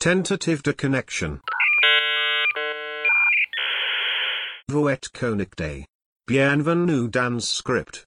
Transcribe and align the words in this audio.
Tentative 0.00 0.62
de 0.62 0.70
connection. 0.70 1.40
Voet 4.68 5.00
Konig 5.12 5.48
Day. 5.56 5.86
Bienvenue 6.28 7.08
dans 7.08 7.40
script. 7.40 8.06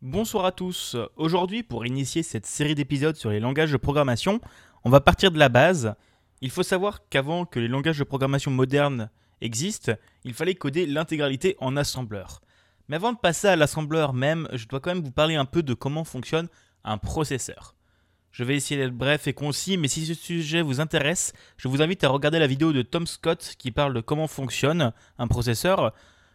Bonsoir 0.00 0.46
à 0.46 0.52
tous. 0.52 0.96
Aujourd'hui, 1.16 1.62
pour 1.62 1.84
initier 1.84 2.22
cette 2.22 2.46
série 2.46 2.74
d'épisodes 2.74 3.16
sur 3.16 3.28
les 3.28 3.38
langages 3.38 3.72
de 3.72 3.76
programmation, 3.76 4.40
on 4.84 4.88
va 4.88 5.00
partir 5.00 5.30
de 5.30 5.38
la 5.38 5.50
base. 5.50 5.94
Il 6.40 6.50
faut 6.50 6.62
savoir 6.62 7.06
qu'avant 7.10 7.44
que 7.44 7.60
les 7.60 7.68
langages 7.68 7.98
de 7.98 8.04
programmation 8.04 8.50
modernes 8.50 9.10
existent, 9.42 9.92
il 10.24 10.32
fallait 10.32 10.54
coder 10.54 10.86
l'intégralité 10.86 11.54
en 11.58 11.76
assembleur. 11.76 12.40
Mais 12.88 12.96
avant 12.96 13.12
de 13.12 13.18
passer 13.18 13.48
à 13.48 13.56
l'assembleur 13.56 14.14
même, 14.14 14.48
je 14.54 14.66
dois 14.66 14.80
quand 14.80 14.94
même 14.94 15.04
vous 15.04 15.12
parler 15.12 15.34
un 15.34 15.44
peu 15.44 15.62
de 15.62 15.74
comment 15.74 16.04
fonctionne 16.04 16.48
un 16.90 16.98
processeur. 16.98 17.74
Je 18.32 18.44
vais 18.44 18.54
essayer 18.54 18.80
d'être 18.80 18.96
bref 18.96 19.26
et 19.26 19.32
concis, 19.32 19.76
mais 19.76 19.88
si 19.88 20.06
ce 20.06 20.14
sujet 20.14 20.62
vous 20.62 20.80
intéresse, 20.80 21.32
je 21.56 21.66
vous 21.66 21.82
invite 21.82 22.04
à 22.04 22.08
regarder 22.08 22.38
la 22.38 22.46
vidéo 22.46 22.72
de 22.72 22.82
Tom 22.82 23.06
Scott 23.06 23.54
qui 23.58 23.70
parle 23.70 23.94
de 23.94 24.00
comment 24.00 24.26
fonctionne 24.26 24.92
un 25.18 25.26
processeur. 25.26 25.92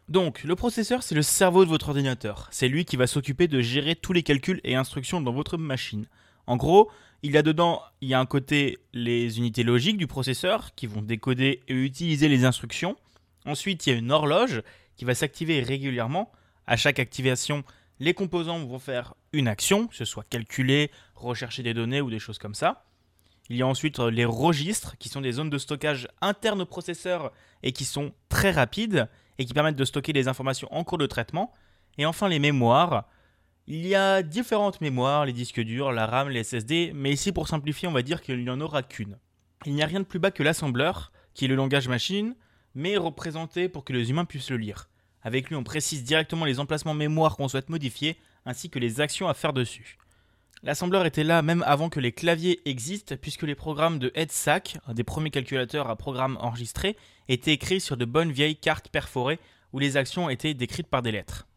Donc, 0.09 0.43
le 0.43 0.55
processeur, 0.55 1.01
c'est 1.01 1.15
le 1.15 1.21
cerveau 1.21 1.63
de 1.63 1.69
votre 1.69 1.89
ordinateur. 1.89 2.49
C'est 2.51 2.67
lui 2.67 2.83
qui 2.83 2.97
va 2.97 3.07
s'occuper 3.07 3.47
de 3.47 3.61
gérer 3.61 3.95
tous 3.95 4.11
les 4.11 4.23
calculs 4.23 4.59
et 4.63 4.75
instructions 4.75 5.21
dans 5.21 5.31
votre 5.31 5.57
machine. 5.57 6.07
En 6.45 6.57
gros, 6.57 6.91
il 7.21 7.31
y 7.31 7.37
a 7.37 7.41
dedans, 7.41 7.81
il 8.01 8.09
y 8.09 8.13
a 8.13 8.19
un 8.19 8.25
côté 8.25 8.79
les 8.91 9.37
unités 9.37 9.63
logiques 9.63 9.97
du 9.97 10.07
processeur 10.07 10.75
qui 10.75 10.87
vont 10.87 11.01
décoder 11.01 11.61
et 11.69 11.73
utiliser 11.73 12.27
les 12.27 12.43
instructions. 12.43 12.97
Ensuite, 13.45 13.87
il 13.87 13.93
y 13.93 13.95
a 13.95 13.99
une 13.99 14.11
horloge 14.11 14.61
qui 14.97 15.05
va 15.05 15.15
s'activer 15.15 15.61
régulièrement. 15.61 16.33
À 16.67 16.75
chaque 16.75 16.99
activation, 16.99 17.63
les 18.01 18.13
composants 18.13 18.65
vont 18.65 18.79
faire 18.79 19.15
une 19.33 19.47
action, 19.47 19.87
que 19.87 19.95
ce 19.95 20.05
soit 20.05 20.23
calculer, 20.29 20.91
rechercher 21.15 21.63
des 21.63 21.73
données 21.73 22.01
ou 22.01 22.09
des 22.09 22.19
choses 22.19 22.37
comme 22.37 22.55
ça. 22.55 22.85
Il 23.49 23.57
y 23.57 23.61
a 23.61 23.67
ensuite 23.67 23.99
les 23.99 24.25
registres, 24.25 24.97
qui 24.97 25.09
sont 25.09 25.19
des 25.19 25.33
zones 25.33 25.49
de 25.49 25.57
stockage 25.57 26.07
internes 26.21 26.61
au 26.61 26.65
processeur 26.65 27.33
et 27.61 27.73
qui 27.73 27.83
sont 27.83 28.13
très 28.29 28.51
rapides 28.51 29.09
et 29.37 29.45
qui 29.45 29.53
permettent 29.53 29.75
de 29.75 29.85
stocker 29.85 30.13
les 30.13 30.27
informations 30.27 30.67
en 30.71 30.83
cours 30.83 30.97
de 30.97 31.07
traitement. 31.07 31.51
Et 31.97 32.05
enfin 32.05 32.29
les 32.29 32.39
mémoires. 32.39 33.05
Il 33.67 33.85
y 33.85 33.95
a 33.95 34.23
différentes 34.23 34.81
mémoires, 34.81 35.25
les 35.25 35.33
disques 35.33 35.61
durs, 35.61 35.91
la 35.91 36.05
RAM, 36.05 36.29
les 36.29 36.43
SSD, 36.43 36.91
mais 36.93 37.11
ici 37.11 37.31
pour 37.31 37.47
simplifier 37.47 37.87
on 37.87 37.93
va 37.93 38.01
dire 38.01 38.21
qu'il 38.21 38.43
n'y 38.43 38.49
en 38.49 38.61
aura 38.61 38.83
qu'une. 38.83 39.17
Il 39.65 39.73
n'y 39.73 39.83
a 39.83 39.85
rien 39.85 39.99
de 39.99 40.05
plus 40.05 40.19
bas 40.19 40.31
que 40.31 40.43
l'assembleur, 40.43 41.11
qui 41.33 41.45
est 41.45 41.47
le 41.47 41.55
langage 41.55 41.87
machine, 41.87 42.35
mais 42.75 42.97
représenté 42.97 43.69
pour 43.69 43.85
que 43.85 43.93
les 43.93 44.09
humains 44.09 44.25
puissent 44.25 44.49
le 44.49 44.57
lire. 44.57 44.89
Avec 45.21 45.49
lui 45.49 45.55
on 45.55 45.63
précise 45.63 46.03
directement 46.03 46.45
les 46.45 46.59
emplacements 46.59 46.93
mémoire 46.93 47.37
qu'on 47.37 47.47
souhaite 47.47 47.69
modifier, 47.69 48.17
ainsi 48.45 48.69
que 48.69 48.79
les 48.79 49.01
actions 49.01 49.27
à 49.27 49.33
faire 49.33 49.53
dessus. 49.53 49.97
L'assembleur 50.63 51.05
était 51.05 51.25
là 51.25 51.41
même 51.41 51.63
avant 51.67 51.89
que 51.89 51.99
les 51.99 52.13
claviers 52.13 52.61
existent, 52.69 53.15
puisque 53.21 53.43
les 53.43 53.55
programmes 53.55 53.99
de 53.99 54.13
EDSAC, 54.15 54.77
un 54.87 54.93
des 54.93 55.03
premiers 55.03 55.29
calculateurs 55.29 55.89
à 55.89 55.97
programme 55.97 56.37
enregistrés, 56.39 56.95
étaient 57.27 57.51
écrits 57.51 57.81
sur 57.81 57.97
de 57.97 58.05
bonnes 58.05 58.31
vieilles 58.31 58.55
cartes 58.55 58.87
perforées 58.87 59.39
où 59.73 59.79
les 59.79 59.97
actions 59.97 60.29
étaient 60.29 60.53
décrites 60.53 60.87
par 60.87 61.01
des 61.01 61.11
lettres. 61.11 61.47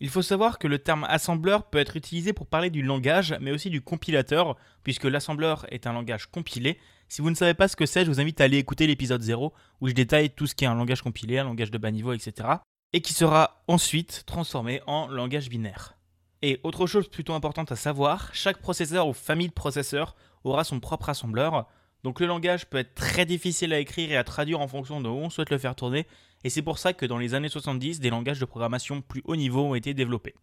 Il 0.00 0.08
faut 0.08 0.22
savoir 0.22 0.60
que 0.60 0.68
le 0.68 0.78
terme 0.78 1.04
assembleur 1.08 1.68
peut 1.68 1.78
être 1.78 1.96
utilisé 1.96 2.32
pour 2.32 2.46
parler 2.46 2.70
du 2.70 2.82
langage, 2.82 3.36
mais 3.40 3.50
aussi 3.50 3.70
du 3.70 3.80
compilateur, 3.80 4.56
puisque 4.84 5.04
l'assembleur 5.04 5.66
est 5.72 5.88
un 5.88 5.92
langage 5.92 6.26
compilé. 6.26 6.78
Si 7.08 7.20
vous 7.20 7.30
ne 7.30 7.34
savez 7.34 7.54
pas 7.54 7.66
ce 7.66 7.74
que 7.74 7.86
c'est, 7.86 8.04
je 8.04 8.10
vous 8.10 8.20
invite 8.20 8.40
à 8.40 8.44
aller 8.44 8.58
écouter 8.58 8.86
l'épisode 8.86 9.22
0, 9.22 9.52
où 9.80 9.88
je 9.88 9.94
détaille 9.94 10.30
tout 10.30 10.46
ce 10.46 10.54
qui 10.54 10.64
est 10.64 10.68
un 10.68 10.76
langage 10.76 11.02
compilé, 11.02 11.38
un 11.38 11.44
langage 11.44 11.72
de 11.72 11.78
bas 11.78 11.90
niveau, 11.90 12.12
etc. 12.12 12.48
Et 12.92 13.00
qui 13.00 13.12
sera 13.12 13.64
ensuite 13.66 14.22
transformé 14.26 14.80
en 14.86 15.08
langage 15.08 15.48
binaire. 15.48 15.97
Et 16.42 16.60
autre 16.62 16.86
chose 16.86 17.08
plutôt 17.08 17.34
importante 17.34 17.72
à 17.72 17.76
savoir, 17.76 18.30
chaque 18.32 18.58
processeur 18.58 19.08
ou 19.08 19.12
famille 19.12 19.48
de 19.48 19.52
processeurs 19.52 20.14
aura 20.44 20.62
son 20.62 20.78
propre 20.78 21.08
assembleur. 21.08 21.66
Donc 22.04 22.20
le 22.20 22.26
langage 22.26 22.66
peut 22.66 22.78
être 22.78 22.94
très 22.94 23.26
difficile 23.26 23.72
à 23.72 23.80
écrire 23.80 24.12
et 24.12 24.16
à 24.16 24.22
traduire 24.22 24.60
en 24.60 24.68
fonction 24.68 25.00
de 25.00 25.08
où 25.08 25.12
on 25.12 25.30
souhaite 25.30 25.50
le 25.50 25.58
faire 25.58 25.74
tourner, 25.74 26.06
et 26.44 26.50
c'est 26.50 26.62
pour 26.62 26.78
ça 26.78 26.92
que 26.92 27.06
dans 27.06 27.18
les 27.18 27.34
années 27.34 27.48
70, 27.48 27.98
des 27.98 28.10
langages 28.10 28.38
de 28.38 28.44
programmation 28.44 29.00
plus 29.00 29.22
haut 29.24 29.34
niveau 29.34 29.64
ont 29.64 29.74
été 29.74 29.94
développés. 29.94 30.36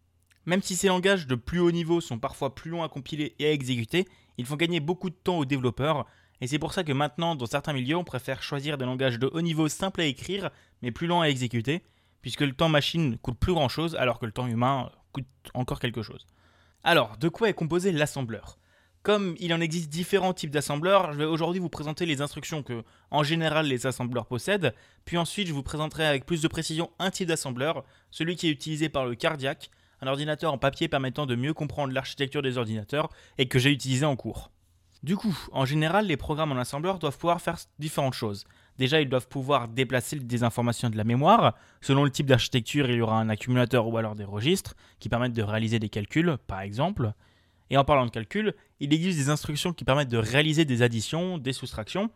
Même 0.45 0.61
si 0.61 0.75
ces 0.75 0.89
langages 0.89 1.28
de 1.28 1.35
plus 1.35 1.59
haut 1.59 1.72
niveau 1.72 2.01
sont 2.01 2.19
parfois 2.19 2.53
plus 2.53 2.69
longs 2.69 2.84
à 2.84 2.89
compiler 2.89 3.34
et 3.39 3.45
à 3.47 3.51
exécuter, 3.51 4.05
ils 4.38 4.45
font 4.45 4.57
gagner 4.57 4.81
beaucoup 4.81 5.09
de 5.09 5.16
temps 5.16 5.38
aux 5.38 5.45
développeurs, 5.45 6.05
et 6.41 6.47
c'est 6.47 6.59
pour 6.59 6.73
ça 6.73 6.84
que 6.84 6.91
maintenant, 6.91 7.35
dans 7.35 7.45
certains 7.45 7.72
milieux, 7.72 7.95
on 7.95 8.03
préfère 8.03 8.44
choisir 8.44 8.78
des 8.78 8.84
langages 8.84 9.17
de 9.17 9.29
haut 9.31 9.41
niveau 9.41 9.69
simples 9.69 10.01
à 10.01 10.05
écrire, 10.05 10.50
mais 10.81 10.91
plus 10.91 11.07
lents 11.07 11.22
à 11.22 11.29
exécuter, 11.29 11.84
puisque 12.22 12.41
le 12.41 12.53
temps 12.53 12.67
machine 12.67 13.17
coûte 13.17 13.39
plus 13.39 13.53
grand 13.53 13.69
chose, 13.69 13.95
alors 13.95 14.19
que 14.19 14.25
le 14.25 14.34
temps 14.34 14.47
humain 14.47 14.91
encore 15.53 15.79
quelque 15.79 16.01
chose. 16.01 16.25
Alors, 16.83 17.17
de 17.17 17.29
quoi 17.29 17.49
est 17.49 17.53
composé 17.53 17.91
l'assembleur? 17.91 18.57
Comme 19.01 19.35
il 19.39 19.53
en 19.53 19.61
existe 19.61 19.89
différents 19.89 20.33
types 20.33 20.49
d'assembleurs, 20.49 21.13
je 21.13 21.19
vais 21.19 21.25
aujourd'hui 21.25 21.59
vous 21.59 21.69
présenter 21.69 22.07
les 22.07 22.21
instructions 22.21 22.63
que, 22.63 22.83
en 23.11 23.21
général, 23.21 23.67
les 23.67 23.85
assembleurs 23.85 24.25
possèdent, 24.25 24.73
puis 25.05 25.17
ensuite 25.17 25.47
je 25.47 25.53
vous 25.53 25.61
présenterai 25.61 26.07
avec 26.07 26.25
plus 26.25 26.41
de 26.41 26.47
précision 26.47 26.89
un 26.97 27.11
type 27.11 27.27
d'assembleur, 27.27 27.83
celui 28.09 28.35
qui 28.35 28.47
est 28.47 28.51
utilisé 28.51 28.89
par 28.89 29.05
le 29.05 29.13
cardiaque, 29.13 29.69
un 30.01 30.07
ordinateur 30.07 30.51
en 30.51 30.57
papier 30.57 30.87
permettant 30.87 31.27
de 31.27 31.35
mieux 31.35 31.53
comprendre 31.53 31.93
l'architecture 31.93 32.41
des 32.41 32.57
ordinateurs 32.57 33.09
et 33.37 33.47
que 33.47 33.59
j'ai 33.59 33.71
utilisé 33.71 34.05
en 34.05 34.15
cours. 34.15 34.49
Du 35.05 35.17
coup, 35.17 35.38
en 35.51 35.66
général, 35.66 36.07
les 36.07 36.17
programmes 36.17 36.51
en 36.51 36.57
assembleur 36.57 36.97
doivent 36.97 37.19
pouvoir 37.19 37.39
faire 37.39 37.57
différentes 37.77 38.16
choses. 38.16 38.43
Déjà, 38.79 39.01
ils 39.01 39.07
doivent 39.07 39.27
pouvoir 39.27 39.67
déplacer 39.67 40.16
des 40.19 40.41
informations 40.41 40.89
de 40.89 40.97
la 40.97 41.03
mémoire. 41.03 41.53
Selon 41.79 42.05
le 42.05 42.09
type 42.09 42.25
d'architecture, 42.25 42.89
il 42.89 42.95
y 42.95 43.01
aura 43.01 43.19
un 43.19 43.29
accumulateur 43.29 43.88
ou 43.88 43.95
alors 43.99 44.16
des 44.16 44.23
registres 44.23 44.73
qui 44.97 45.07
permettent 45.07 45.33
de 45.33 45.43
réaliser 45.43 45.77
des 45.77 45.89
calculs, 45.89 46.38
par 46.47 46.61
exemple. 46.61 47.13
Et 47.69 47.77
en 47.77 47.83
parlant 47.83 48.07
de 48.07 48.09
calcul, 48.09 48.55
il 48.79 48.91
existe 48.95 49.19
des 49.19 49.29
instructions 49.29 49.73
qui 49.73 49.83
permettent 49.83 50.09
de 50.09 50.17
réaliser 50.17 50.66
des 50.66 50.81
additions, 50.81 51.37
des 51.37 51.53
soustractions. 51.53 52.09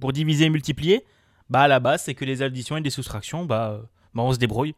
Pour 0.00 0.12
diviser 0.12 0.44
et 0.44 0.50
multiplier, 0.50 1.04
bah 1.50 1.62
à 1.62 1.68
la 1.68 1.80
base, 1.80 2.04
c'est 2.04 2.14
que 2.14 2.24
les 2.24 2.42
additions 2.42 2.76
et 2.76 2.80
des 2.80 2.90
soustractions, 2.90 3.44
bah, 3.44 3.80
bah 4.14 4.22
on 4.22 4.32
se 4.32 4.38
débrouille. 4.38 4.76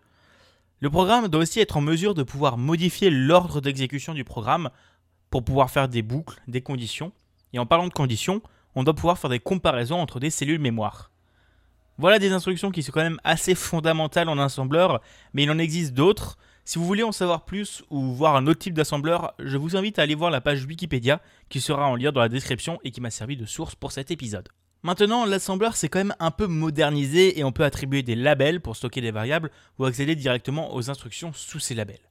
Le 0.81 0.89
programme 0.89 1.29
doit 1.29 1.43
aussi 1.43 1.61
être 1.61 1.77
en 1.77 1.83
mesure 1.83 2.15
de 2.15 2.23
pouvoir 2.23 2.56
modifier 2.56 3.11
l'ordre 3.11 3.61
d'exécution 3.61 4.15
du 4.15 4.25
programme 4.25 4.71
pour 5.29 5.45
pouvoir 5.45 5.71
faire 5.71 5.91
des 5.91 6.00
boucles, 6.00 6.41
des 6.49 6.62
conditions. 6.62 7.12
Et 7.53 7.59
en 7.59 7.67
parlant 7.67 7.89
de 7.89 7.93
conditions, 7.93 8.43
on 8.75 8.85
doit 8.85 8.95
pouvoir 8.95 9.19
faire 9.19 9.31
des 9.31 9.41
comparaisons 9.41 10.01
entre 10.01 10.21
des 10.21 10.31
cellules 10.31 10.61
mémoire. 10.61 11.11
Voilà 11.99 12.21
des 12.21 12.31
instructions 12.31 12.71
qui 12.71 12.83
sont 12.85 12.93
quand 12.93 13.03
même 13.03 13.21
assez 13.25 13.57
fondamentales 13.57 14.29
en 14.29 14.39
assembleur, 14.39 15.01
mais 15.33 15.43
il 15.43 15.51
en 15.51 15.59
existe 15.59 15.95
d'autres. 15.95 16.39
Si 16.65 16.79
vous 16.79 16.85
voulez 16.85 17.03
en 17.03 17.13
savoir 17.13 17.45
plus 17.45 17.83
ou 17.91 18.13
voir 18.13 18.37
un 18.37 18.47
autre 18.47 18.61
type 18.61 18.75
d'assembleur, 18.75 19.35
je 19.41 19.57
vous 19.57 19.77
invite 19.77 19.99
à 19.99 20.03
aller 20.03 20.15
voir 20.15 20.31
la 20.31 20.41
page 20.41 20.65
Wikipédia 20.65 21.21
qui 21.49 21.61
sera 21.61 21.89
en 21.89 21.97
lien 21.97 22.13
dans 22.13 22.21
la 22.21 22.29
description 22.29 22.79
et 22.85 22.93
qui 22.93 23.01
m'a 23.01 23.11
servi 23.11 23.37
de 23.37 23.47
source 23.47 23.75
pour 23.75 23.91
cet 23.91 24.11
épisode. 24.13 24.49
Maintenant, 24.85 25.25
l'assembleur 25.25 25.75
s'est 25.75 25.89
quand 25.89 25.99
même 25.99 26.15
un 26.21 26.31
peu 26.31 26.47
modernisé 26.47 27.39
et 27.39 27.43
on 27.43 27.51
peut 27.51 27.65
attribuer 27.65 28.05
des 28.05 28.15
labels 28.15 28.61
pour 28.61 28.77
stocker 28.77 29.01
des 29.01 29.11
variables 29.11 29.51
ou 29.79 29.85
accéder 29.85 30.15
directement 30.15 30.73
aux 30.75 30.89
instructions 30.89 31.33
sous 31.33 31.59
ces 31.59 31.75
labels. 31.75 32.08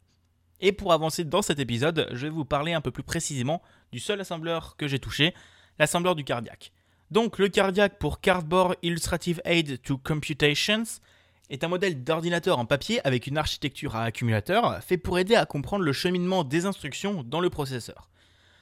Et 0.59 0.71
pour 0.71 0.93
avancer 0.93 1.23
dans 1.23 1.41
cet 1.41 1.59
épisode, 1.59 2.07
je 2.11 2.25
vais 2.25 2.31
vous 2.31 2.45
parler 2.45 2.73
un 2.73 2.81
peu 2.81 2.91
plus 2.91 3.03
précisément 3.03 3.61
du 3.91 3.99
seul 3.99 4.19
assembleur 4.19 4.75
que 4.75 4.87
j'ai 4.87 4.99
touché, 4.99 5.33
l'assembleur 5.79 6.15
du 6.15 6.23
cardiaque. 6.23 6.71
Donc 7.11 7.37
le 7.37 7.47
cardiaque 7.47 7.99
pour 7.99 8.19
Cardboard 8.19 8.75
Illustrative 8.81 9.41
Aid 9.45 9.81
to 9.81 9.97
Computations 9.97 10.83
est 11.49 11.63
un 11.63 11.69
modèle 11.69 12.03
d'ordinateur 12.03 12.59
en 12.59 12.65
papier 12.65 13.05
avec 13.05 13.27
une 13.27 13.37
architecture 13.37 13.95
à 13.95 14.03
accumulateur 14.03 14.83
fait 14.83 14.97
pour 14.97 15.17
aider 15.17 15.35
à 15.35 15.45
comprendre 15.45 15.85
le 15.85 15.93
cheminement 15.93 16.43
des 16.43 16.65
instructions 16.65 17.23
dans 17.23 17.39
le 17.39 17.49
processeur. 17.49 18.09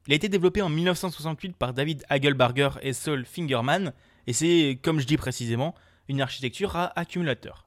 Il 0.06 0.14
a 0.14 0.16
été 0.16 0.30
développé 0.30 0.62
en 0.62 0.70
1968 0.70 1.56
par 1.56 1.74
David 1.74 2.04
Hagelbarger 2.10 2.70
et 2.84 2.94
Saul 2.94 3.26
Fingerman 3.26 3.94
et 4.28 4.34
c'est, 4.34 4.80
comme 4.84 5.00
je 5.00 5.08
dis 5.08 5.18
précisément, 5.18 5.74
une 6.08 6.22
architecture 6.22 6.76
à 6.76 6.98
accumulateur. 7.00 7.65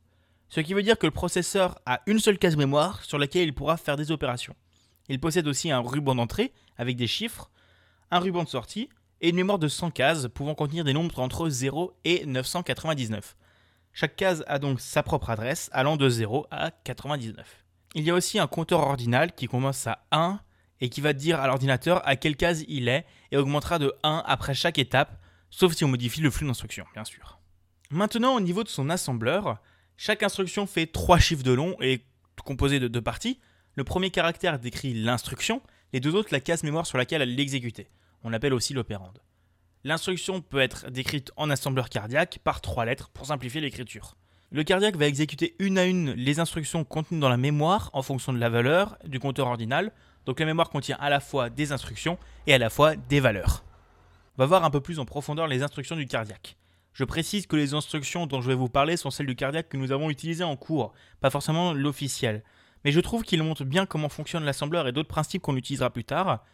Ce 0.48 0.60
qui 0.60 0.74
veut 0.74 0.82
dire 0.82 0.98
que 0.98 1.06
le 1.06 1.12
processeur 1.12 1.78
a 1.84 2.00
une 2.06 2.18
seule 2.18 2.38
case 2.38 2.56
mémoire 2.56 3.04
sur 3.04 3.18
laquelle 3.18 3.48
il 3.48 3.54
pourra 3.54 3.76
faire 3.76 3.96
des 3.96 4.10
opérations. 4.10 4.56
Il 5.08 5.20
possède 5.20 5.46
aussi 5.46 5.70
un 5.70 5.80
ruban 5.80 6.14
d'entrée 6.14 6.52
avec 6.76 6.96
des 6.96 7.06
chiffres, 7.06 7.50
un 8.10 8.18
ruban 8.18 8.44
de 8.44 8.48
sortie 8.48 8.88
et 9.20 9.30
une 9.30 9.36
mémoire 9.36 9.58
de 9.58 9.68
100 9.68 9.90
cases 9.90 10.28
pouvant 10.28 10.54
contenir 10.54 10.84
des 10.84 10.92
nombres 10.92 11.18
entre 11.18 11.48
0 11.48 11.94
et 12.04 12.24
999. 12.24 13.36
Chaque 13.92 14.16
case 14.16 14.44
a 14.46 14.58
donc 14.58 14.80
sa 14.80 15.02
propre 15.02 15.30
adresse 15.30 15.68
allant 15.72 15.96
de 15.96 16.08
0 16.08 16.46
à 16.50 16.70
99. 16.70 17.64
Il 17.94 18.04
y 18.04 18.10
a 18.10 18.14
aussi 18.14 18.38
un 18.38 18.46
compteur 18.46 18.80
ordinal 18.80 19.34
qui 19.34 19.48
commence 19.48 19.86
à 19.86 20.06
1 20.12 20.40
et 20.80 20.88
qui 20.88 21.00
va 21.00 21.12
dire 21.12 21.40
à 21.40 21.46
l'ordinateur 21.46 22.06
à 22.06 22.16
quelle 22.16 22.36
case 22.36 22.64
il 22.68 22.88
est 22.88 23.04
et 23.32 23.36
augmentera 23.36 23.78
de 23.78 23.92
1 24.02 24.22
après 24.26 24.54
chaque 24.54 24.78
étape, 24.78 25.20
sauf 25.50 25.74
si 25.74 25.84
on 25.84 25.88
modifie 25.88 26.20
le 26.20 26.30
flux 26.30 26.46
d'instructions, 26.46 26.86
bien 26.94 27.04
sûr. 27.04 27.40
Maintenant, 27.90 28.36
au 28.36 28.40
niveau 28.40 28.62
de 28.62 28.68
son 28.68 28.90
assembleur, 28.90 29.58
chaque 29.98 30.22
instruction 30.22 30.66
fait 30.66 30.86
3 30.86 31.18
chiffres 31.18 31.42
de 31.42 31.52
long 31.52 31.76
et 31.82 32.00
composé 32.42 32.80
de 32.80 32.88
deux 32.88 33.02
parties. 33.02 33.38
Le 33.74 33.84
premier 33.84 34.10
caractère 34.10 34.58
décrit 34.58 34.94
l'instruction, 34.94 35.60
les 35.92 36.00
deux 36.00 36.14
autres 36.14 36.30
la 36.32 36.40
case 36.40 36.62
mémoire 36.62 36.86
sur 36.86 36.96
laquelle 36.96 37.20
elle 37.20 37.34
l'exécutait 37.34 37.90
on 38.24 38.30
l'appelle 38.30 38.54
aussi 38.54 38.74
l'opérande. 38.74 39.20
L'instruction 39.84 40.40
peut 40.40 40.60
être 40.60 40.90
décrite 40.90 41.30
en 41.36 41.50
assembleur 41.50 41.88
cardiaque 41.88 42.40
par 42.42 42.60
trois 42.60 42.84
lettres 42.84 43.10
pour 43.10 43.26
simplifier 43.26 43.60
l'écriture. 43.60 44.16
Le 44.50 44.64
cardiaque 44.64 44.96
va 44.96 45.06
exécuter 45.06 45.54
une 45.58 45.78
à 45.78 45.84
une 45.84 46.12
les 46.12 46.40
instructions 46.40 46.84
contenues 46.84 47.20
dans 47.20 47.28
la 47.28 47.36
mémoire 47.36 47.90
en 47.92 48.02
fonction 48.02 48.32
de 48.32 48.38
la 48.38 48.48
valeur 48.48 48.96
du 49.04 49.20
compteur 49.20 49.46
ordinal. 49.46 49.92
Donc 50.26 50.40
la 50.40 50.46
mémoire 50.46 50.70
contient 50.70 50.96
à 51.00 51.10
la 51.10 51.20
fois 51.20 51.50
des 51.50 51.72
instructions 51.72 52.18
et 52.46 52.54
à 52.54 52.58
la 52.58 52.70
fois 52.70 52.96
des 52.96 53.20
valeurs. 53.20 53.64
On 54.36 54.42
va 54.42 54.46
voir 54.46 54.64
un 54.64 54.70
peu 54.70 54.80
plus 54.80 54.98
en 54.98 55.04
profondeur 55.04 55.46
les 55.46 55.62
instructions 55.62 55.96
du 55.96 56.06
cardiaque. 56.06 56.56
Je 56.98 57.04
précise 57.04 57.46
que 57.46 57.54
les 57.54 57.74
instructions 57.74 58.26
dont 58.26 58.40
je 58.40 58.48
vais 58.48 58.56
vous 58.56 58.68
parler 58.68 58.96
sont 58.96 59.12
celles 59.12 59.28
du 59.28 59.36
cardiaque 59.36 59.68
que 59.68 59.76
nous 59.76 59.92
avons 59.92 60.10
utilisées 60.10 60.42
en 60.42 60.56
cours, 60.56 60.92
pas 61.20 61.30
forcément 61.30 61.72
l'officiel. 61.72 62.42
Mais 62.84 62.90
je 62.90 62.98
trouve 62.98 63.22
qu'il 63.22 63.40
montre 63.40 63.62
bien 63.62 63.86
comment 63.86 64.08
fonctionne 64.08 64.44
l'assembleur 64.44 64.88
et 64.88 64.90
d'autres 64.90 65.08
principes 65.08 65.42
qu'on 65.42 65.56
utilisera 65.56 65.90
plus 65.90 66.02
tard. 66.02 66.44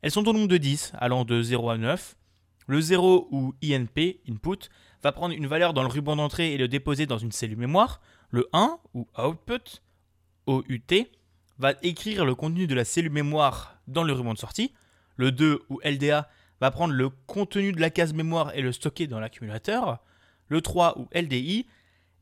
Elles 0.00 0.10
sont 0.10 0.26
au 0.26 0.32
nombre 0.32 0.48
de 0.48 0.56
10, 0.56 0.94
allant 0.98 1.24
de 1.24 1.40
0 1.40 1.70
à 1.70 1.78
9. 1.78 2.16
Le 2.66 2.80
0 2.80 3.28
ou 3.30 3.54
INP, 3.62 4.18
input, 4.28 4.70
va 5.04 5.12
prendre 5.12 5.36
une 5.36 5.46
valeur 5.46 5.72
dans 5.72 5.82
le 5.82 5.88
ruban 5.88 6.16
d'entrée 6.16 6.52
et 6.52 6.58
le 6.58 6.66
déposer 6.66 7.06
dans 7.06 7.18
une 7.18 7.30
cellule 7.30 7.58
mémoire. 7.58 8.00
Le 8.30 8.48
1 8.52 8.78
ou 8.94 9.06
output, 9.16 9.82
OUT, 10.48 11.06
va 11.58 11.74
écrire 11.84 12.24
le 12.24 12.34
contenu 12.34 12.66
de 12.66 12.74
la 12.74 12.84
cellule 12.84 13.12
mémoire 13.12 13.76
dans 13.86 14.02
le 14.02 14.12
ruban 14.12 14.34
de 14.34 14.38
sortie. 14.38 14.72
Le 15.14 15.30
2 15.30 15.62
ou 15.68 15.80
LDA 15.84 16.28
va 16.62 16.70
prendre 16.70 16.94
le 16.94 17.08
contenu 17.26 17.72
de 17.72 17.80
la 17.80 17.90
case 17.90 18.12
mémoire 18.12 18.54
et 18.54 18.62
le 18.62 18.70
stocker 18.70 19.08
dans 19.08 19.18
l'accumulateur. 19.18 19.98
Le 20.46 20.60
3 20.60 20.96
ou 20.96 21.08
LDI 21.12 21.66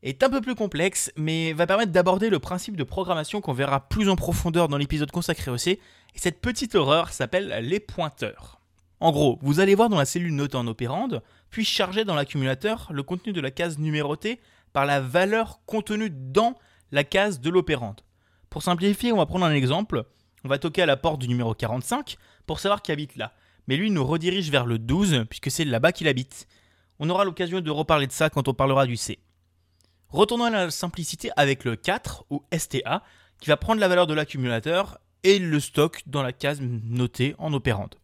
est 0.01 0.23
un 0.23 0.31
peu 0.31 0.41
plus 0.41 0.55
complexe, 0.55 1.11
mais 1.15 1.53
va 1.53 1.67
permettre 1.67 1.91
d'aborder 1.91 2.31
le 2.31 2.39
principe 2.39 2.75
de 2.75 2.83
programmation 2.83 3.39
qu'on 3.39 3.53
verra 3.53 3.87
plus 3.87 4.09
en 4.09 4.15
profondeur 4.15 4.67
dans 4.67 4.77
l'épisode 4.77 5.11
consacré 5.11 5.51
au 5.51 5.59
C. 5.59 5.79
Et 6.15 6.19
cette 6.19 6.41
petite 6.41 6.73
horreur 6.73 7.09
s'appelle 7.09 7.55
les 7.61 7.79
pointeurs. 7.79 8.59
En 8.99 9.11
gros, 9.11 9.37
vous 9.43 9.59
allez 9.59 9.75
voir 9.75 9.89
dans 9.89 9.99
la 9.99 10.05
cellule 10.05 10.33
notée 10.33 10.57
en 10.57 10.65
opérande, 10.65 11.21
puis 11.51 11.63
charger 11.63 12.03
dans 12.03 12.15
l'accumulateur 12.15 12.87
le 12.91 13.03
contenu 13.03 13.33
de 13.33 13.41
la 13.41 13.51
case 13.51 13.77
numérotée 13.77 14.39
par 14.73 14.87
la 14.87 15.01
valeur 15.01 15.59
contenue 15.67 16.09
dans 16.09 16.55
la 16.91 17.03
case 17.03 17.41
de 17.41 17.51
l'opérande. 17.51 18.01
Pour 18.49 18.63
simplifier, 18.63 19.11
on 19.11 19.17
va 19.17 19.27
prendre 19.27 19.45
un 19.45 19.53
exemple. 19.53 20.03
On 20.43 20.49
va 20.49 20.57
toquer 20.57 20.81
à 20.81 20.87
la 20.87 20.97
porte 20.97 21.21
du 21.21 21.27
numéro 21.27 21.53
45 21.53 22.17
pour 22.47 22.59
savoir 22.59 22.81
qui 22.81 22.91
habite 22.91 23.15
là. 23.17 23.33
Mais 23.67 23.77
lui 23.77 23.91
nous 23.91 24.05
redirige 24.05 24.49
vers 24.49 24.65
le 24.65 24.79
12 24.79 25.25
puisque 25.29 25.51
c'est 25.51 25.65
là-bas 25.65 25.91
qu'il 25.91 26.07
habite. 26.07 26.47
On 26.99 27.09
aura 27.09 27.25
l'occasion 27.25 27.61
de 27.61 27.71
reparler 27.71 28.07
de 28.07 28.11
ça 28.11 28.29
quand 28.29 28.47
on 28.47 28.53
parlera 28.53 28.85
du 28.85 28.97
C. 28.97 29.19
Retournons 30.09 30.45
à 30.45 30.49
la 30.49 30.71
simplicité 30.71 31.31
avec 31.37 31.63
le 31.63 31.75
4 31.75 32.25
ou 32.29 32.43
STA 32.57 33.03
qui 33.39 33.49
va 33.49 33.57
prendre 33.57 33.79
la 33.79 33.87
valeur 33.87 34.07
de 34.07 34.13
l'accumulateur 34.13 34.99
et 35.23 35.39
le 35.39 35.59
stock 35.59 36.01
dans 36.05 36.21
la 36.21 36.33
case 36.33 36.59
notée 36.61 37.35
en 37.37 37.53
opérande 37.53 37.95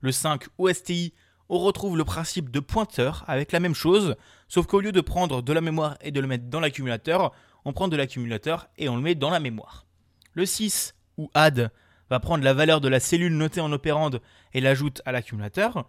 le 0.00 0.12
5 0.12 0.44
ou 0.58 0.68
STI, 0.68 1.12
on 1.48 1.58
retrouve 1.58 1.96
le 1.96 2.04
principe 2.04 2.50
de 2.50 2.60
pointeur 2.60 3.24
avec 3.28 3.52
la 3.52 3.60
même 3.60 3.74
chose, 3.74 4.16
sauf 4.48 4.66
qu'au 4.66 4.80
lieu 4.80 4.92
de 4.92 5.00
prendre 5.00 5.42
de 5.42 5.52
la 5.52 5.60
mémoire 5.60 5.96
et 6.00 6.10
de 6.10 6.20
le 6.20 6.26
mettre 6.26 6.44
dans 6.44 6.60
l'accumulateur, 6.60 7.32
on 7.64 7.72
prend 7.72 7.88
de 7.88 7.96
l'accumulateur 7.96 8.68
et 8.78 8.88
on 8.88 8.96
le 8.96 9.02
met 9.02 9.14
dans 9.14 9.30
la 9.30 9.40
mémoire. 9.40 9.86
Le 10.34 10.46
6 10.46 10.94
ou 11.18 11.30
add 11.34 11.70
va 12.10 12.20
prendre 12.20 12.44
la 12.44 12.54
valeur 12.54 12.80
de 12.80 12.88
la 12.88 13.00
cellule 13.00 13.36
notée 13.36 13.60
en 13.60 13.72
opérande 13.72 14.20
et 14.52 14.60
l'ajoute 14.60 15.02
à 15.04 15.12
l'accumulateur. 15.12 15.88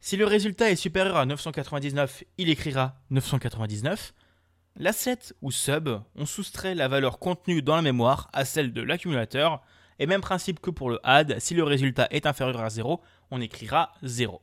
Si 0.00 0.16
le 0.16 0.26
résultat 0.26 0.70
est 0.70 0.76
supérieur 0.76 1.16
à 1.16 1.26
999, 1.26 2.24
il 2.38 2.50
écrira 2.50 3.00
999. 3.10 4.14
La 4.76 4.92
7 4.92 5.34
ou 5.42 5.50
sub, 5.50 5.88
on 6.14 6.26
soustrait 6.26 6.74
la 6.74 6.86
valeur 6.86 7.18
contenue 7.18 7.62
dans 7.62 7.76
la 7.76 7.82
mémoire 7.82 8.28
à 8.32 8.44
celle 8.44 8.72
de 8.72 8.82
l'accumulateur 8.82 9.62
et 9.98 10.06
même 10.06 10.20
principe 10.20 10.60
que 10.60 10.70
pour 10.70 10.90
le 10.90 11.00
add, 11.02 11.38
si 11.38 11.54
le 11.54 11.64
résultat 11.64 12.08
est 12.10 12.26
inférieur 12.26 12.60
à 12.60 12.70
0, 12.70 13.00
on 13.30 13.40
écrira 13.40 13.92
0. 14.02 14.42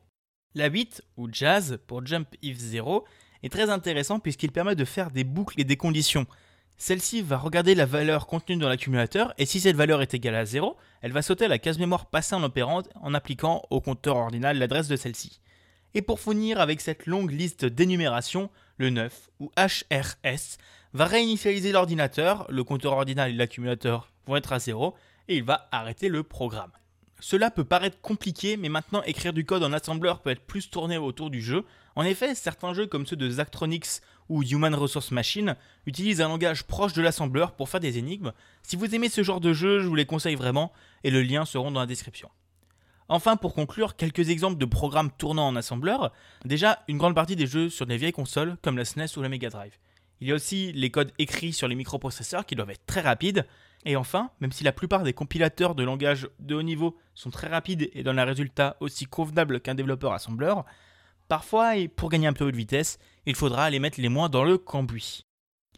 La 0.54 0.68
8, 0.68 1.02
ou 1.16 1.28
jazz, 1.30 1.78
pour 1.86 2.04
jump 2.04 2.28
if 2.42 2.58
0, 2.58 3.04
est 3.42 3.48
très 3.48 3.70
intéressant 3.70 4.18
puisqu'il 4.18 4.52
permet 4.52 4.74
de 4.74 4.84
faire 4.84 5.10
des 5.10 5.24
boucles 5.24 5.60
et 5.60 5.64
des 5.64 5.76
conditions. 5.76 6.26
Celle-ci 6.76 7.22
va 7.22 7.38
regarder 7.38 7.74
la 7.74 7.86
valeur 7.86 8.26
contenue 8.26 8.58
dans 8.58 8.68
l'accumulateur 8.68 9.32
et 9.38 9.46
si 9.46 9.60
cette 9.60 9.76
valeur 9.76 10.02
est 10.02 10.14
égale 10.14 10.34
à 10.34 10.44
0, 10.44 10.76
elle 11.02 11.12
va 11.12 11.22
sauter 11.22 11.44
à 11.44 11.48
la 11.48 11.58
case 11.58 11.78
mémoire 11.78 12.06
passée 12.06 12.34
en 12.34 12.42
opérande 12.42 12.88
en 13.00 13.14
appliquant 13.14 13.62
au 13.70 13.80
compteur 13.80 14.16
ordinal 14.16 14.58
l'adresse 14.58 14.88
de 14.88 14.96
celle-ci. 14.96 15.40
Et 15.94 16.02
pour 16.02 16.18
finir 16.18 16.60
avec 16.60 16.80
cette 16.80 17.06
longue 17.06 17.30
liste 17.30 17.64
d'énumération, 17.64 18.50
le 18.78 18.90
9 18.90 19.30
ou 19.38 19.50
HRS 19.56 20.58
va 20.92 21.04
réinitialiser 21.06 21.72
l'ordinateur, 21.72 22.46
le 22.50 22.64
compteur 22.64 22.94
ordinal 22.94 23.30
et 23.30 23.34
l'accumulateur 23.34 24.10
vont 24.26 24.36
être 24.36 24.52
à 24.52 24.58
0 24.58 24.94
et 25.28 25.36
il 25.36 25.44
va 25.44 25.68
arrêter 25.70 26.08
le 26.08 26.22
programme. 26.22 26.72
Cela 27.20 27.50
peut 27.50 27.64
paraître 27.64 28.00
compliqué, 28.00 28.56
mais 28.56 28.68
maintenant 28.68 29.02
écrire 29.04 29.32
du 29.32 29.44
code 29.44 29.62
en 29.62 29.72
assembleur 29.72 30.20
peut 30.20 30.30
être 30.30 30.46
plus 30.46 30.68
tourné 30.68 30.98
autour 30.98 31.30
du 31.30 31.40
jeu. 31.40 31.64
En 31.96 32.02
effet, 32.02 32.34
certains 32.34 32.74
jeux 32.74 32.86
comme 32.86 33.06
ceux 33.06 33.16
de 33.16 33.28
Zachtronics 33.28 34.00
ou 34.28 34.42
Human 34.42 34.74
Resource 34.74 35.10
Machine 35.10 35.56
utilisent 35.86 36.20
un 36.20 36.28
langage 36.28 36.64
proche 36.64 36.92
de 36.92 37.02
l'assembleur 37.02 37.52
pour 37.52 37.68
faire 37.68 37.80
des 37.80 37.98
énigmes. 37.98 38.32
Si 38.62 38.76
vous 38.76 38.94
aimez 38.94 39.08
ce 39.08 39.22
genre 39.22 39.40
de 39.40 39.52
jeu, 39.52 39.80
je 39.80 39.86
vous 39.86 39.94
les 39.94 40.06
conseille 40.06 40.34
vraiment 40.34 40.72
et 41.02 41.10
le 41.10 41.22
lien 41.22 41.44
seront 41.44 41.70
dans 41.70 41.80
la 41.80 41.86
description. 41.86 42.30
Enfin, 43.08 43.36
pour 43.36 43.54
conclure, 43.54 43.96
quelques 43.96 44.30
exemples 44.30 44.56
de 44.56 44.64
programmes 44.64 45.10
tournant 45.18 45.46
en 45.46 45.56
assembleur. 45.56 46.12
Déjà, 46.44 46.82
une 46.88 46.96
grande 46.96 47.14
partie 47.14 47.36
des 47.36 47.46
jeux 47.46 47.68
sur 47.68 47.86
des 47.86 47.98
vieilles 47.98 48.12
consoles 48.12 48.56
comme 48.62 48.78
la 48.78 48.84
SNES 48.84 49.06
e 49.16 49.18
ou 49.18 49.22
la 49.22 49.28
Mega 49.28 49.50
Drive. 49.50 49.76
Il 50.20 50.28
y 50.28 50.32
a 50.32 50.34
aussi 50.34 50.72
les 50.72 50.90
codes 50.90 51.12
écrits 51.18 51.52
sur 51.52 51.68
les 51.68 51.74
microprocesseurs 51.74 52.46
qui 52.46 52.54
doivent 52.54 52.70
être 52.70 52.86
très 52.86 53.02
rapides. 53.02 53.46
Et 53.84 53.96
enfin, 53.96 54.30
même 54.40 54.52
si 54.52 54.64
la 54.64 54.72
plupart 54.72 55.02
des 55.02 55.12
compilateurs 55.12 55.74
de 55.74 55.82
langage 55.82 56.28
de 56.38 56.54
haut 56.54 56.62
niveau 56.62 56.96
sont 57.14 57.30
très 57.30 57.48
rapides 57.48 57.90
et 57.92 58.02
donnent 58.02 58.18
un 58.18 58.24
résultat 58.24 58.76
aussi 58.80 59.04
convenable 59.04 59.60
qu'un 59.60 59.74
développeur 59.74 60.12
assembleur, 60.12 60.64
parfois, 61.28 61.76
et 61.76 61.88
pour 61.88 62.08
gagner 62.08 62.26
un 62.26 62.32
peu 62.32 62.50
de 62.50 62.56
vitesse, 62.56 62.98
il 63.26 63.34
faudra 63.34 63.68
les 63.70 63.78
mettre 63.78 64.00
les 64.00 64.08
moins 64.08 64.28
dans 64.28 64.44
le 64.44 64.56
cambouis. 64.56 65.26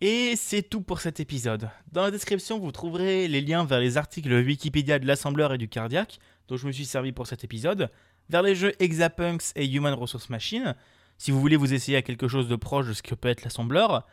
Et 0.00 0.34
c'est 0.36 0.62
tout 0.62 0.82
pour 0.82 1.00
cet 1.00 1.20
épisode. 1.20 1.70
Dans 1.90 2.02
la 2.02 2.10
description, 2.10 2.58
vous 2.58 2.70
trouverez 2.70 3.28
les 3.28 3.40
liens 3.40 3.64
vers 3.64 3.80
les 3.80 3.96
articles 3.96 4.32
Wikipédia 4.32 4.98
de 4.98 5.06
l'assembleur 5.06 5.54
et 5.54 5.58
du 5.58 5.68
cardiaque, 5.68 6.18
dont 6.48 6.56
je 6.56 6.66
me 6.66 6.72
suis 6.72 6.84
servi 6.84 7.12
pour 7.12 7.26
cet 7.26 7.44
épisode, 7.44 7.90
vers 8.28 8.42
les 8.42 8.54
jeux 8.54 8.74
Exapunks 8.78 9.52
et 9.56 9.66
Human 9.66 9.94
Resource 9.94 10.28
Machine, 10.28 10.74
si 11.16 11.30
vous 11.30 11.40
voulez 11.40 11.56
vous 11.56 11.72
essayer 11.72 11.96
à 11.96 12.02
quelque 12.02 12.28
chose 12.28 12.46
de 12.46 12.56
proche 12.56 12.86
de 12.86 12.92
ce 12.92 13.02
que 13.02 13.14
peut 13.14 13.28
être 13.28 13.42
l'assembleur. 13.42 14.06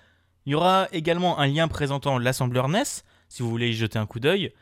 Il 0.46 0.54
y 0.54 0.56
aura 0.56 0.88
également 0.94 1.38
un 1.40 1.48
lien 1.48 1.68
présentant 1.68 2.18
l'assembleur 2.18 2.70
NES, 2.70 2.84
si 3.34 3.42
vous 3.42 3.50
voulez 3.50 3.70
y 3.70 3.74
jeter 3.74 3.98
un 3.98 4.06
coup 4.06 4.20
d'œil. 4.20 4.54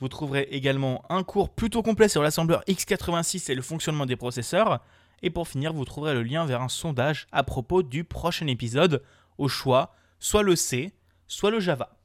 Vous 0.00 0.08
trouverez 0.08 0.48
également 0.50 1.04
un 1.10 1.22
cours 1.22 1.50
plutôt 1.50 1.82
complet 1.82 2.08
sur 2.08 2.22
l'assembleur 2.22 2.62
x86 2.66 3.52
et 3.52 3.54
le 3.54 3.60
fonctionnement 3.60 4.06
des 4.06 4.16
processeurs. 4.16 4.80
Et 5.20 5.28
pour 5.28 5.46
finir, 5.46 5.74
vous 5.74 5.84
trouverez 5.84 6.14
le 6.14 6.22
lien 6.22 6.46
vers 6.46 6.62
un 6.62 6.70
sondage 6.70 7.26
à 7.32 7.42
propos 7.42 7.82
du 7.82 8.04
prochain 8.04 8.46
épisode, 8.46 9.02
au 9.36 9.46
choix, 9.46 9.94
soit 10.20 10.42
le 10.42 10.56
C, 10.56 10.94
soit 11.26 11.50
le 11.50 11.60
Java. 11.60 11.98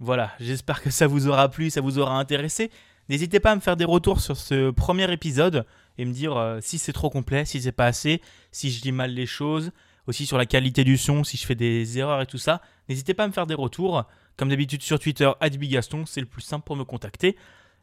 Voilà, 0.00 0.32
j'espère 0.40 0.80
que 0.80 0.88
ça 0.88 1.06
vous 1.06 1.28
aura 1.28 1.50
plu, 1.50 1.68
ça 1.68 1.82
vous 1.82 1.98
aura 1.98 2.18
intéressé. 2.18 2.70
N'hésitez 3.10 3.38
pas 3.38 3.52
à 3.52 3.54
me 3.54 3.60
faire 3.60 3.76
des 3.76 3.84
retours 3.84 4.20
sur 4.20 4.38
ce 4.38 4.70
premier 4.70 5.12
épisode 5.12 5.66
et 5.98 6.06
me 6.06 6.12
dire 6.14 6.38
euh, 6.38 6.60
si 6.62 6.78
c'est 6.78 6.94
trop 6.94 7.10
complet, 7.10 7.44
si 7.44 7.60
c'est 7.60 7.70
pas 7.70 7.86
assez, 7.86 8.22
si 8.50 8.70
je 8.70 8.80
dis 8.80 8.92
mal 8.92 9.10
les 9.10 9.26
choses, 9.26 9.72
aussi 10.06 10.24
sur 10.24 10.38
la 10.38 10.46
qualité 10.46 10.84
du 10.84 10.96
son, 10.96 11.22
si 11.22 11.36
je 11.36 11.44
fais 11.44 11.54
des 11.54 11.98
erreurs 11.98 12.22
et 12.22 12.26
tout 12.26 12.38
ça. 12.38 12.62
N'hésitez 12.88 13.12
pas 13.12 13.24
à 13.24 13.26
me 13.26 13.32
faire 13.32 13.46
des 13.46 13.54
retours. 13.54 14.06
Comme 14.36 14.48
d'habitude 14.48 14.82
sur 14.82 14.98
Twitter, 14.98 15.30
Bigaston, 15.40 16.06
c'est 16.06 16.20
le 16.20 16.26
plus 16.26 16.42
simple 16.42 16.64
pour 16.64 16.76
me 16.76 16.84
contacter. 16.84 17.36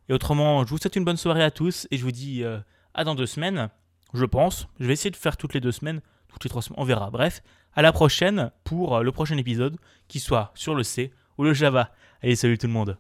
Et 0.10 0.13
autrement, 0.13 0.65
je 0.65 0.70
vous 0.70 0.77
souhaite 0.77 0.96
une 0.96 1.05
bonne 1.05 1.17
soirée 1.17 1.43
à 1.43 1.51
tous 1.51 1.88
et 1.91 1.98
je 1.98 2.03
vous 2.03 2.12
dis 2.12 2.43
euh, 2.43 2.60
à 2.93 3.03
dans 3.03 3.15
deux 3.15 3.25
semaines, 3.25 3.70
je 4.13 4.25
pense. 4.25 4.67
Je 4.79 4.86
vais 4.86 4.93
essayer 4.93 5.12
de 5.12 5.15
faire 5.15 5.38
toutes 5.38 5.53
les 5.53 5.62
deux 5.62 5.72
semaines, 5.72 6.01
toutes 6.27 6.43
les 6.43 6.50
trois 6.50 6.62
semaines, 6.62 6.79
on 6.79 6.84
verra. 6.84 7.10
Bref, 7.10 7.41
à 7.74 7.81
la 7.81 7.93
prochaine 7.93 8.51
pour 8.63 8.98
euh, 8.98 9.03
le 9.03 9.12
prochain 9.12 9.38
épisode, 9.38 9.77
qui 10.08 10.20
soit 10.20 10.51
sur 10.55 10.75
le 10.75 10.84
C 10.84 11.13
ou 11.38 11.43
le 11.43 11.53
Java. 11.53 11.91
Allez, 12.22 12.36
salut 12.36 12.58
tout 12.58 12.67
le 12.67 12.74
monde. 12.74 12.98